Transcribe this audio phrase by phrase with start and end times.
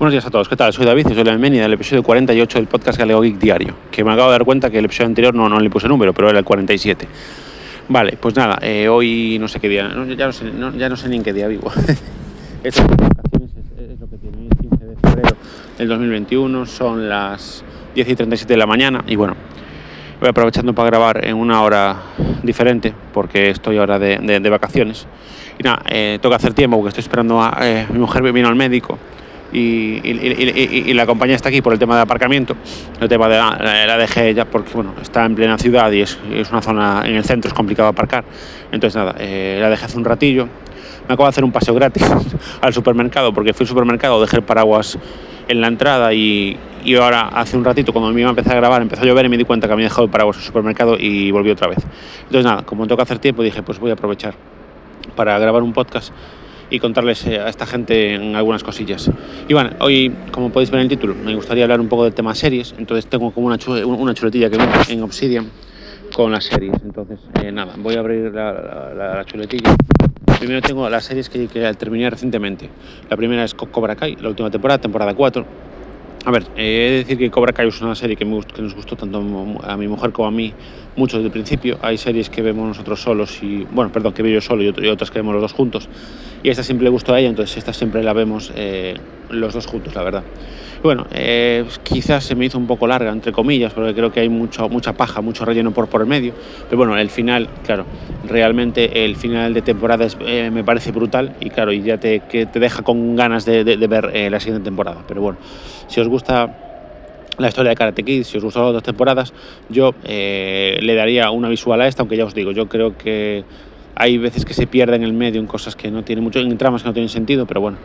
[0.00, 0.72] Buenos días a todos, ¿qué tal?
[0.72, 4.02] Soy David y soy la bienvenida del episodio 48 del podcast Galego Geek Diario, que
[4.02, 6.30] me acabo de dar cuenta que el episodio anterior no, no le puse número, pero
[6.30, 7.06] era el 47.
[7.86, 11.06] Vale, pues nada, eh, hoy no sé qué día, ya, no sé, ya no sé
[11.10, 11.70] ni en qué día vivo.
[12.64, 15.36] Estas vacaciones es, lo que tiene, es 15 de febrero
[15.76, 17.62] del 2021, son las
[17.94, 19.36] 10 y 37 de la mañana y bueno,
[20.18, 21.96] voy aprovechando para grabar en una hora
[22.42, 25.06] diferente porque estoy ahora de, de, de vacaciones.
[25.58, 28.48] Y nada, eh, tengo que hacer tiempo porque estoy esperando a eh, mi mujer vino
[28.48, 28.98] al médico
[29.52, 32.56] y, y, y, y, la compañía está aquí por el tema de aparcamiento,
[33.00, 36.18] el tema de la, la dejé ya porque bueno, está en plena ciudad y es,
[36.32, 38.24] es, una zona en el centro, es complicado aparcar.
[38.70, 40.48] Entonces nada, eh, la dejé hace un ratillo.
[41.08, 42.04] Me acabo de hacer un paseo gratis
[42.60, 44.96] al supermercado porque fui al supermercado, dejé el paraguas
[45.48, 46.56] en la entrada y,
[46.98, 49.28] ahora hace un ratito cuando me iba a empezar a grabar empezó a llover y
[49.28, 51.78] me di cuenta que había dejado el paraguas el supermercado y volví otra vez.
[52.22, 54.34] Entonces nada, como tengo que hacer tiempo dije pues voy a aprovechar
[55.16, 56.12] para grabar un podcast
[56.70, 59.10] y contarles eh, a esta gente en algunas cosillas.
[59.48, 62.14] Y bueno, hoy, como podéis ver en el título, me gustaría hablar un poco del
[62.14, 65.50] tema series, entonces tengo como una, una chuletilla que viene en Obsidian
[66.14, 66.76] con las series.
[66.84, 68.52] Entonces, eh, nada, voy a abrir la,
[68.96, 69.74] la, la, chuletilla.
[70.38, 72.70] Primero tengo las series que, que terminé recientemente.
[73.10, 75.69] La primera es Cobra Kai, la última temporada, temporada 4
[76.26, 78.60] a ver, eh, he de decir que Cobra Kai es una serie que, me que,
[78.60, 79.24] nos gustó tanto
[79.62, 80.52] a mi mujer como a mí
[80.96, 81.78] mucho desde el principio.
[81.80, 85.10] Hay series que vemos nosotros solos y, bueno, perdón, que veo yo solo y, otras
[85.10, 85.88] que vemos los dos juntos.
[86.42, 88.96] Y esta siempre le gustó a ella, entonces esta siempre la vemos eh,
[89.30, 90.24] los dos juntos, la verdad.
[90.80, 94.20] Y bueno, eh, quizás se me hizo un poco larga, entre comillas, porque creo que
[94.20, 96.32] hay mucho, mucha paja, mucho relleno por, por el medio.
[96.64, 97.84] Pero bueno, el final, claro,
[98.26, 102.20] realmente el final de temporada es, eh, me parece brutal y claro, y ya te,
[102.20, 105.02] que te deja con ganas de, de, de ver eh, la siguiente temporada.
[105.06, 105.38] Pero bueno,
[105.86, 106.54] si os gusta
[107.38, 109.32] la historia de Karate Kid, si os gustan las dos temporadas,
[109.68, 113.44] yo eh, le daría una visual a esta, aunque ya os digo, yo creo que
[113.94, 116.58] hay veces que se pierde en el medio en cosas que no tienen mucho, en
[116.58, 117.78] tramas que no tienen sentido, pero bueno,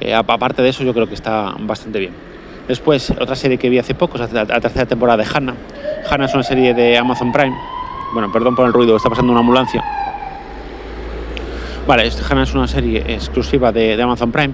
[0.00, 2.12] eh, aparte de eso yo creo que está bastante bien.
[2.66, 5.54] Después, otra serie que vi hace poco es la, tercera temporada de Hannah.
[6.10, 7.56] Hannah es una serie de Amazon Prime.
[8.12, 9.82] Bueno, perdón por el ruido, está pasando una ambulancia.
[11.86, 14.52] Vale, Hannah es una serie exclusiva de, de Amazon Prime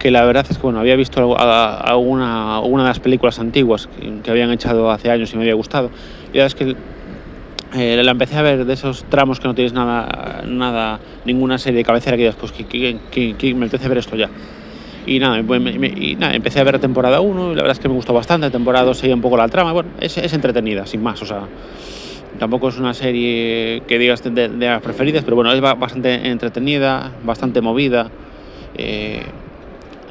[0.00, 4.20] que la verdad es que bueno, había visto alguna, alguna de las películas antiguas que,
[4.22, 5.90] que, habían echado hace años y me había gustado.
[6.32, 6.76] Y la verdad es que
[7.72, 11.78] eh, la empecé a ver de esos tramos que no tienes nada, nada ninguna serie
[11.78, 14.30] de cabecera que digas, pues que, que, que, me apetece ver esto ya.
[15.06, 17.78] Y nada, me, me, y nada, empecé a ver temporada 1 y la verdad es
[17.78, 18.46] que me gustó bastante.
[18.46, 19.72] La temporada 2 seguía un poco la trama.
[19.72, 21.20] Bueno, es, es entretenida, sin más.
[21.22, 21.42] O sea,
[22.38, 27.12] tampoco es una serie que digas de, de las preferidas, pero bueno, es bastante entretenida,
[27.22, 28.10] bastante movida.
[28.74, 29.22] Eh,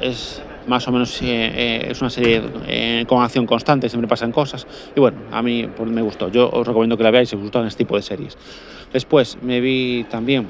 [0.00, 4.32] es más o menos eh, eh, es una serie eh, con acción constante, siempre pasan
[4.32, 4.66] cosas.
[4.94, 6.28] Y bueno, a mí pues, me gustó.
[6.28, 8.36] Yo os recomiendo que la veáis si os gustan este tipo de series.
[8.92, 10.46] Después me vi también,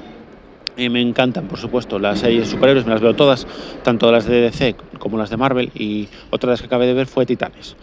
[0.77, 3.47] eh, me encantan por supuesto las series superhéroes, me las veo todas,
[3.83, 5.71] tanto las de DC como las de Marvel.
[5.75, 7.75] Y otra de las que acabé de ver fue Titanes.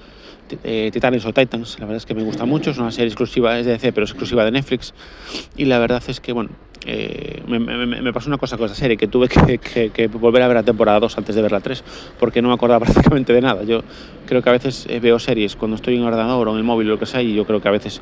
[0.48, 3.66] Titanes o Titans, la verdad es que me gusta mucho, es una serie exclusiva, es
[3.66, 4.94] de DC, pero exclusiva de Netflix.
[5.58, 6.48] Y la verdad es que, bueno,
[6.86, 10.06] eh, me, me, me, pasó una cosa con esa serie, que tuve que, que, que,
[10.06, 11.82] volver a ver la temporada 2 antes de ver la 3,
[12.18, 13.64] porque no me acordaba prácticamente de nada.
[13.64, 13.82] Yo
[14.26, 16.64] creo que a veces eh, veo series cuando estoy en el ordenador o en el
[16.64, 18.00] móvil o lo que sea, y yo creo que a veces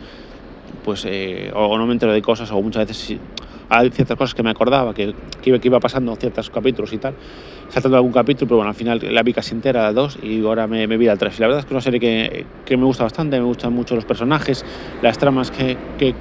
[0.84, 3.18] pues eh, o, no me entero de cosas, o muchas veces
[3.68, 6.98] hay ciertas cosas que me acordaba, que, que, iba, que iba pasando ciertos capítulos y
[6.98, 7.14] tal,
[7.68, 10.68] saltando algún capítulo, pero bueno, al final la vi casi entera, la 2, y ahora
[10.68, 11.36] me, me vi al 3.
[11.36, 13.72] Y la verdad es que es una serie que, que me gusta bastante, me gustan
[13.72, 14.64] mucho los personajes,
[15.02, 16.14] las tramas que, que,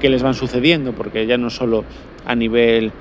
[0.00, 1.84] que les van sucediendo, porque ya no solo
[2.26, 2.92] a nivel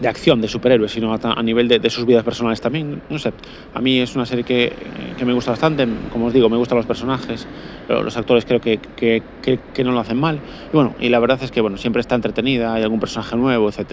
[0.00, 3.02] de acción de superhéroes, sino a, nivel de, sus vidas personales también.
[3.10, 3.32] No sé,
[3.74, 4.72] a mí es una serie que,
[5.18, 7.46] que, me gusta bastante, como os digo, me gustan los personajes,
[7.88, 10.40] los actores creo que, que, que, no lo hacen mal.
[10.72, 13.68] Y bueno, y la verdad es que bueno, siempre está entretenida, hay algún personaje nuevo,
[13.68, 13.92] etc.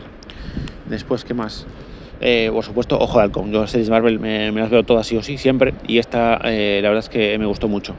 [0.85, 1.67] Después, ¿qué más?
[2.19, 3.51] Eh, por supuesto, Ojo de Halcón.
[3.51, 5.73] Yo las series Marvel me, me, las veo todas sí o sí, siempre.
[5.88, 7.95] Y esta, eh, la verdad es que me gustó mucho.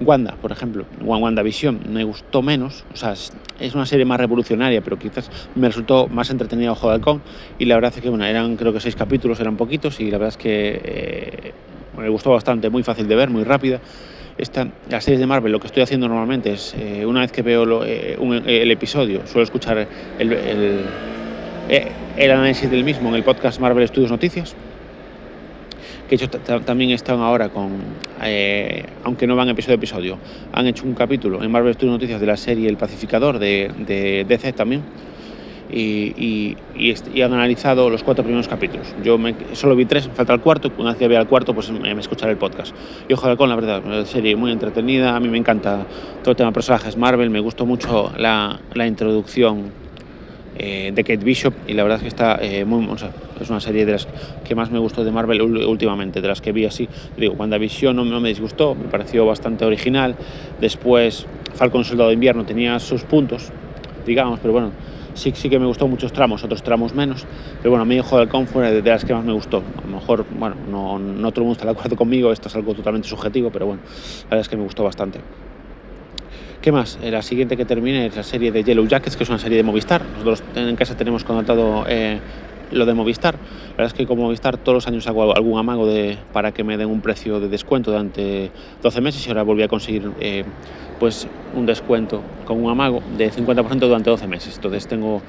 [0.00, 2.84] Wanda, por ejemplo, WandaVision, me gustó menos.
[2.92, 6.94] O sea, es una serie más revolucionaria, pero quizás me resultó más entretenida Ojo de
[6.94, 7.22] Halcón.
[7.58, 10.00] Y la verdad es que, bueno, eran creo que seis capítulos, eran poquitos.
[10.00, 11.52] Y la verdad es que eh,
[11.96, 13.80] me gustó bastante, muy fácil de ver, muy rápida.
[14.38, 17.42] Esta, las series de Marvel, lo que estoy haciendo normalmente es, eh, una vez que
[17.42, 19.86] veo lo, eh, un, el episodio, suelo escuchar
[20.18, 20.80] el, el
[21.70, 24.56] el análisis del mismo en el podcast Marvel Studios Noticias,
[26.08, 27.70] que hecho también están ahora con,
[28.24, 30.18] eh, aunque no van episodio a episodio,
[30.52, 34.24] han hecho un capítulo en Marvel Studios Noticias de la serie El Pacificador de, de
[34.28, 34.82] DC también,
[35.72, 36.56] y,
[37.22, 38.92] han analizado los cuatro primeros capítulos.
[39.04, 39.16] Yo
[39.52, 42.00] solo vi tres, falta el cuarto, una vez que vea el cuarto pues me, me
[42.00, 42.74] escucharé el podcast.
[43.08, 45.86] Y ojalá con la verdad, una serie muy entretenida, a mí me encanta
[46.24, 49.79] todo el tema de personajes Marvel, me gustó mucho la introducción
[50.56, 53.10] de Kate Bishop y la verdad es que está muy, o sea,
[53.40, 54.06] es una serie de las
[54.44, 56.88] que más me gustó de Marvel últimamente, de las que vi así.
[57.16, 60.16] Digo, WandaVision no, no me disgustó, me pareció bastante original.
[60.60, 63.50] Después Falcon Soldado de Invierno tenía sus puntos,
[64.06, 64.72] digamos, pero bueno,
[65.14, 67.26] sí, sí que me gustó muchos tramos, otros tramos menos.
[67.58, 69.58] Pero bueno, a mí Hijo del fue de las que más me gustó.
[69.58, 72.56] A lo mejor, bueno, no, no todo el mundo está de acuerdo conmigo, esto es
[72.56, 75.20] algo totalmente subjetivo, pero bueno, la verdad es que me gustó bastante.
[76.60, 76.98] ¿Qué más?
[77.02, 79.56] Eh, la siguiente que termine es la serie de Yellow Jackets, que es una serie
[79.56, 80.04] de Movistar.
[80.04, 82.18] Nosotros en casa tenemos contratado eh,
[82.70, 83.36] lo de Movistar.
[83.36, 86.62] La verdad es que como Movistar todos los años hago algún amago de, para que
[86.62, 88.50] me den un precio de descuento durante
[88.82, 90.44] 12 meses y ahora volví a conseguir eh,
[90.98, 91.26] pues
[91.56, 94.56] un descuento con un amago de 50% durante 12 meses.
[94.56, 95.22] Entonces tengo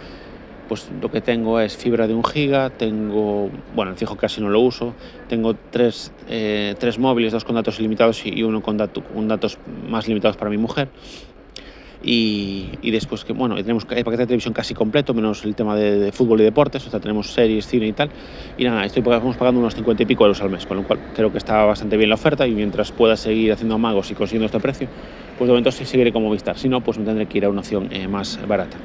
[0.71, 4.47] pues lo que tengo es fibra de un giga, tengo, bueno, el fijo casi no
[4.47, 4.93] lo uso,
[5.27, 9.57] tengo tres, eh, tres móviles, dos con datos ilimitados y uno con, con datos
[9.89, 10.87] más limitados para mi mujer.
[12.03, 16.11] Y, después que, bueno, tenemos el paquete de televisión casi completo, menos el tema de,
[16.11, 18.09] fútbol y deportes, o sea, tenemos series, cine y tal.
[18.57, 20.99] Y nada, estoy, estamos pagando unos 50 y pico euros al mes, con lo cual
[21.15, 24.47] creo que está bastante bien la oferta y mientras pueda seguir haciendo amagos y consiguiendo
[24.47, 24.87] este precio,
[25.37, 26.57] pues de momento sí seguiré como Vistar.
[26.57, 28.77] Si no, pues me tendré que ir a una opción eh, más barata.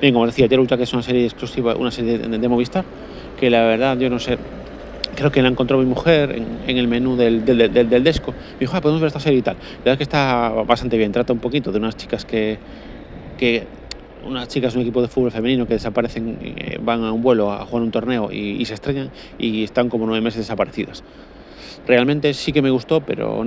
[0.00, 2.84] Bien, como decía, Ultra, que es una serie exclusiva, una serie de Movistar,
[3.38, 4.38] que la verdad yo no sé
[5.14, 8.32] creo que la encontró mi mujer en, el menú del, del, del, Desco.
[8.32, 9.56] Me dijo, ah, podemos ver esta serie y tal.
[9.56, 11.12] La verdad es que está bastante bien.
[11.12, 12.58] Trata un poquito de unas chicas que,
[13.38, 13.64] que
[14.26, 17.64] unas chicas un equipo de fútbol femenino que desaparecen, eh, van a un vuelo a
[17.64, 21.02] jugar un torneo y, y, se estrellan y están como nueve meses desaparecidas
[21.86, 23.44] realmente sí que me gustó, pero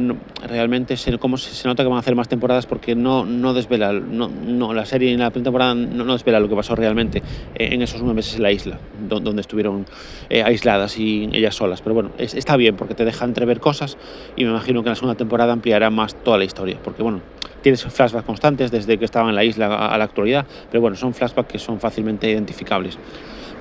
[0.48, 3.94] realmente se, como se, nota que van a hacer más temporadas porque no, no desvela,
[3.94, 7.22] no, no, la serie en la primera temporada no, no, desvela lo que pasó realmente
[7.56, 9.86] en esos nueve meses en la isla, donde, estuvieron
[10.30, 11.81] eh, aisladas y ellas solas.
[11.81, 13.98] Pero bueno, está bien porque te deja entrever cosas
[14.36, 17.22] y me imagino que en la segunda temporada ampliará más toda la historia, porque bueno,
[17.62, 20.96] tienes flashbacks constantes desde que estaban en la isla a, a la actualidad, pero bueno,
[20.96, 22.98] son flashbacks que son fácilmente identificables.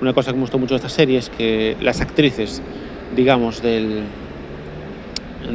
[0.01, 2.61] Una cosa que me gustó mucho de esta serie es que las actrices,
[3.15, 4.03] digamos, del,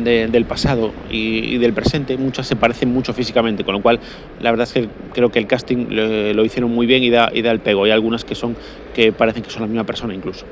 [0.05, 4.00] del pasado y, del presente, muchas se parecen mucho físicamente, con lo cual
[4.40, 7.43] la verdad es que creo que el casting lo, hicieron muy bien y da, y
[7.43, 7.85] da el pego.
[7.85, 8.56] Hay algunas que son
[8.94, 10.46] que parecen que son la misma persona incluso.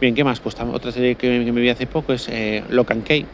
[0.00, 0.40] Bien, ¿qué más?
[0.40, 3.26] Pues otra serie que, me vi hace poco es eh, Lock and Key.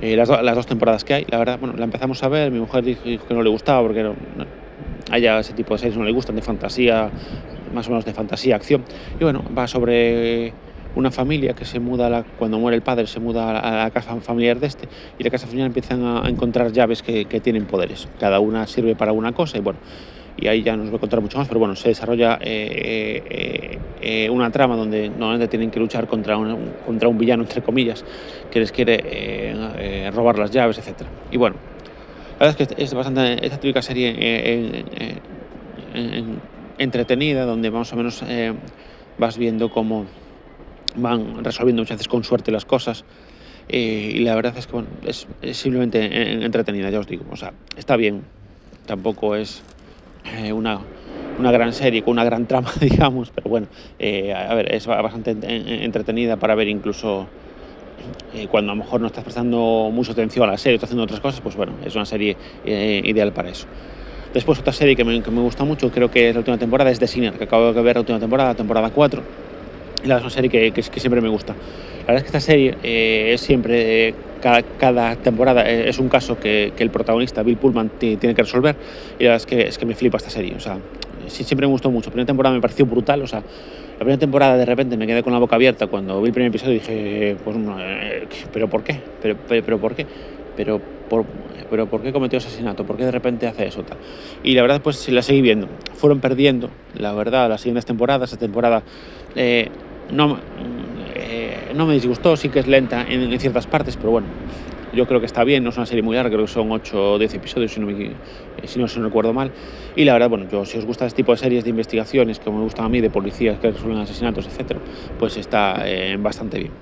[0.00, 2.58] Eh, las, las, dos temporadas que hay, la verdad, bueno, la empezamos a ver, mi
[2.58, 4.14] mujer dijo, que no le gustaba porque no,
[5.10, 7.10] a ella ese tipo de series no le gustan, de fantasía,
[7.74, 8.84] más o menos de fantasía, acción.
[9.18, 10.52] Y bueno, va sobre
[10.96, 14.58] una familia que se muda, cuando muere el padre, se muda a la casa familiar
[14.58, 14.88] de este
[15.18, 18.08] y la casa familiar empiezan a, encontrar llaves que, que, tienen poderes.
[18.18, 19.78] Cada una sirve para una cosa y bueno,
[20.38, 23.78] y ahí ya nos voy a contar mucho más, pero bueno, se desarrolla eh, eh,
[24.02, 28.04] eh, una trama donde normalmente tienen que luchar contra un, contra un villano, entre comillas,
[28.50, 31.06] que les quiere robar las llaves, etc.
[31.30, 31.56] Y bueno,
[32.38, 34.84] la verdad es que es bastante, esta típica serie
[36.78, 38.22] entretenida, donde más o menos
[39.18, 40.04] vas viendo cómo
[40.96, 43.04] van resolviendo muchas veces con suerte las cosas.
[43.68, 47.24] Eh, y la verdad es que bueno, es, simplemente entretenida, ya os digo.
[47.30, 48.22] O sea, está bien.
[48.86, 49.62] Tampoco es
[50.24, 50.80] eh, una,
[51.38, 53.66] una, gran serie con una gran trama, digamos, pero bueno,
[53.98, 55.36] eh, a ver, es bastante
[55.84, 57.26] entretenida para ver incluso
[58.52, 61.18] cuando a lo mejor no estás prestando mucha atención a la serie, estás haciendo otras
[61.18, 63.66] cosas, pues bueno, es una serie ideal para eso.
[64.32, 66.90] Después otra serie que me, que me, gusta mucho, creo que es la última temporada,
[66.90, 69.45] es The que acabo de ver la última temporada, temporada 4
[70.04, 71.54] la es una serie que, que, siempre me gusta.
[72.00, 76.08] La verdad es que esta serie eh, es siempre, eh, cada, temporada eh, es un
[76.08, 78.76] caso que, que, el protagonista, Bill Pullman, tiene que resolver
[79.18, 80.54] y la verdad es que, es que me flipa esta serie.
[80.54, 80.78] O sea,
[81.26, 82.06] sí, siempre me gustó mucho.
[82.06, 85.22] La primera temporada me pareció brutal, o sea, la primera temporada de repente me quedé
[85.22, 87.56] con la boca abierta cuando vi el primer episodio y dije, pues,
[88.52, 89.00] ¿pero por qué?
[89.22, 90.06] ¿Pero, pero, por qué?
[90.54, 91.24] Pero por,
[91.70, 92.84] pero ¿por qué cometió asesinato?
[92.84, 93.82] ¿Por qué de repente hace eso?
[93.82, 93.96] Tal?
[94.44, 95.66] Y la verdad, pues la seguí viendo.
[95.94, 98.32] Fueron perdiendo, la verdad, las siguientes temporadas.
[98.32, 98.82] Esta temporada
[100.10, 100.38] no,
[101.14, 104.26] eh, no me disgustó, sí que es lenta en, ciertas partes, pero bueno,
[104.92, 107.12] yo creo que está bien, no es una serie muy larga, creo que son 8
[107.12, 108.12] o 10 episodios, si no, me,
[108.64, 109.50] si no, recuerdo mal.
[109.94, 112.58] Y la verdad, bueno, yo, si os gusta este tipo de series de investigaciones, como
[112.58, 114.78] me gustan a mí, de policías que resuelven asesinatos, etc.,
[115.18, 116.72] pues está eh, bastante bien.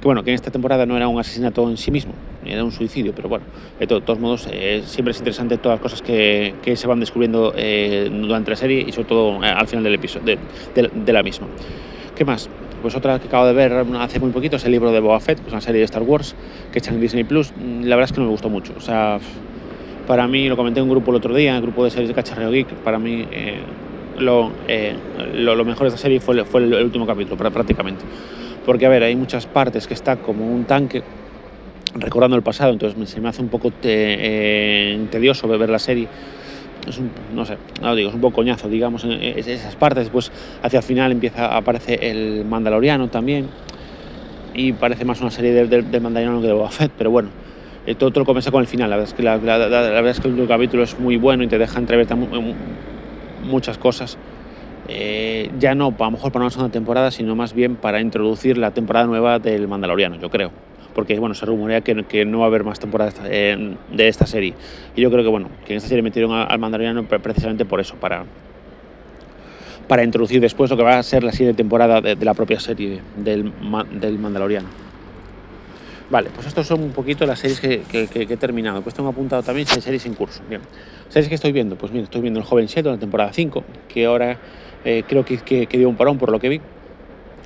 [0.00, 2.12] Que bueno, que en esta temporada no era un asesinato en sí mismo,
[2.44, 3.44] era un suicidio, pero bueno,
[3.78, 7.52] de, todos modos, eh, siempre es interesante todas las cosas que, que se van descubriendo
[7.52, 10.38] durante la serie y sobre todo al final del episodio,
[10.74, 11.48] de la misma.
[12.16, 12.48] ¿Qué más?
[12.80, 15.40] Pues otra que acabo de ver hace muy poquito es el libro de Boba Fett,
[15.40, 16.36] que es una serie de Star Wars
[16.70, 17.52] que echan en Disney Plus.
[17.82, 18.72] La verdad es que no me gustó mucho.
[18.76, 19.18] O sea,
[20.06, 22.14] para mí, lo comenté en un grupo el otro día, el grupo de series de
[22.14, 23.58] Cacharreo Geek, para mí eh,
[24.68, 24.96] eh,
[25.34, 28.04] lo, lo, mejor de esta serie fue, fue el, último capítulo, prácticamente.
[28.64, 31.02] Porque, a ver, hay muchas partes que está como un tanque
[31.96, 36.08] recordando el pasado, entonces se me hace un poco te, eh, tedioso ver la serie
[36.88, 40.04] es un, no sé, no digo, es un poco coñazo, digamos, en esas partes.
[40.04, 40.30] Después,
[40.62, 43.48] hacia el final, empieza aparece el Mandaloriano también.
[44.54, 47.30] Y parece más una serie del de, Mandaloriano que de Boba Fett, pero bueno,
[47.86, 48.90] eh, todo, lo comienza con el final.
[48.90, 51.48] La verdad, es que la, verdad es que el último capítulo es muy bueno y
[51.48, 52.06] te deja entrever
[53.42, 54.16] muchas cosas.
[54.86, 58.58] Eh, ya no, a lo mejor para una segunda temporada, sino más bien para introducir
[58.58, 60.50] la temporada nueva del Mandaloriano, yo creo
[60.94, 63.76] porque bueno, se rumorea que, que no va a haber más temporadas de
[64.08, 64.54] esta serie.
[64.94, 67.96] Y yo creo que bueno, que en esta serie metieron al Mandaloriano precisamente por eso,
[67.96, 68.24] para,
[69.88, 73.00] para introducir después lo que va a ser la siguiente temporada de, la propia serie
[73.16, 73.52] del,
[74.00, 74.84] del Mandaloriano.
[76.10, 77.82] Vale, pues estos son un poquito las series que,
[78.14, 78.82] he terminado.
[78.82, 80.42] Pues tengo apuntado también seis series en curso.
[80.48, 80.60] Bien,
[81.08, 81.76] series que estoy viendo.
[81.76, 84.38] Pues bien, estoy viendo El Joven Sheldon, la temporada 5, que ahora
[84.84, 86.60] eh, creo que, que, dio un parón por lo que vi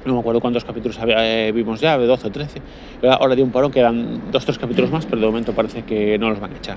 [0.08, 2.62] no me acuerdo cuántos capítulos eh, vimos ya, de 12 o 13.
[3.10, 6.18] Ahora de un parón quedan dos o tres capítulos más, pero de momento parece que
[6.18, 6.76] no los van a echar.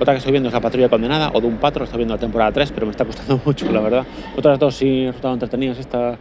[0.00, 2.20] Otra que estoy viendo es La Patrulla Condenada o de un Patro, estoy viendo la
[2.20, 4.04] temporada 3, pero me está costando mucho, la verdad.
[4.36, 6.18] Otras dos sí resultaron entretenidas, esta,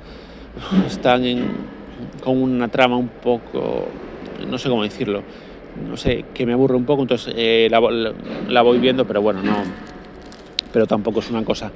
[0.85, 1.23] están
[2.23, 3.87] con una trama un poco,
[4.47, 5.23] no sé cómo decirlo,
[5.89, 7.79] no sé, que me aburre un poco, entonces eh, la,
[8.49, 9.55] la voy viendo, pero bueno, no,
[10.73, 11.71] pero tampoco es una cosa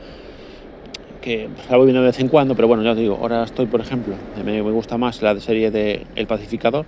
[1.25, 3.65] que la voy viendo de vez en cuando, pero bueno, ya os digo, ahora estoy,
[3.65, 4.13] por ejemplo,
[4.45, 6.85] me, me gusta más la serie de El Pacificador,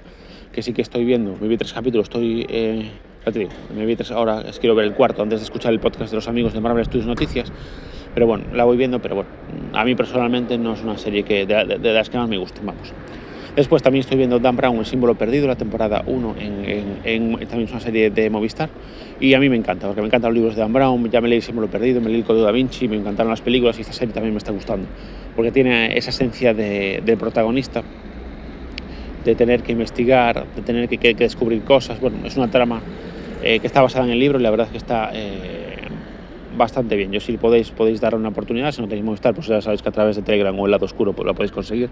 [0.54, 2.88] que sí que estoy viendo, me vi tres capítulos, estoy, eh,
[3.26, 5.80] ya te digo, me vi tres, ahora quiero ver el cuarto antes de escuchar el
[5.80, 7.52] podcast de los amigos de Marvel Studios Noticias,
[8.14, 9.30] pero bueno, la voy viendo, pero bueno,
[9.74, 12.64] a mí personalmente no es una serie que de, de las que más me gusten,
[12.64, 12.94] vamos.
[13.58, 16.36] Después también estoy viendo Dan Brown, El símbolo perdido, la temporada 1,
[17.04, 18.70] en, también es una serie de Movistar.
[19.20, 21.28] Y a mí me encanta, porque me encantan los libros de Dan Brown, ya me
[21.28, 23.82] leí El símbolo perdido, me leí El Código da Vinci, me encantaron las películas y
[23.82, 24.88] esta serie también me está gustando.
[25.36, 27.82] Porque tiene esa esencia de, protagonista,
[29.26, 32.00] de tener que investigar, de tener que, descubrir cosas.
[32.00, 32.80] Bueno, es una trama
[33.42, 35.10] eh, que está basada en el libro y la verdad es que está...
[35.16, 35.78] Eh,
[36.58, 37.12] bastante bien.
[37.12, 39.90] Yo si podéis, podéis dar una oportunidad, si no tenéis Movistar, pues ya sabéis que
[39.90, 41.90] a través de Telegram o el lado oscuro pues lo podéis conseguir.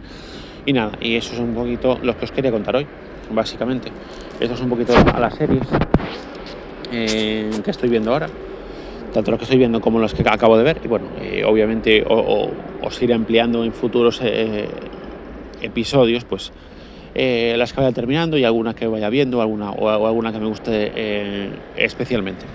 [0.66, 2.88] Y nada, y eso es un poquito lo que os quería contar hoy,
[3.32, 3.92] básicamente.
[4.40, 5.64] Esto es un poquito a las series
[6.92, 8.28] eh, que estoy viendo ahora,
[9.14, 10.82] tanto los que estoy viendo como los que acabo de ver.
[10.84, 14.68] Y bueno, eh, obviamente os iré ampliando en futuros eh,
[15.62, 16.52] episodios, pues
[17.16, 21.50] las que vaya terminando y alguna que vaya viendo alguna, o, alguna que me guste
[21.78, 22.46] especialmente.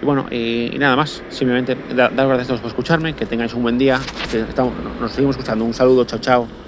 [0.00, 3.62] Y bueno, y, nada más, simplemente daros gracias a todos por escucharme, que tengáis un
[3.62, 4.00] buen día,
[4.30, 4.44] que
[5.00, 5.64] nos seguimos escuchando.
[5.64, 6.67] Un saludo, chao, chao.